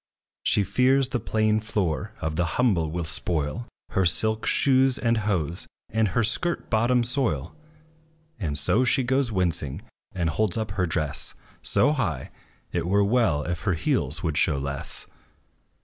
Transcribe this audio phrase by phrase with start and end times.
[0.41, 5.67] She fears the plain floor of the humble will spoil Her silk shoes and hose,
[5.91, 7.55] and her skirt bottom soil;
[8.39, 12.31] And so she goes winching; and holds up her dress So high,
[12.71, 15.05] it were well if her heels would show less.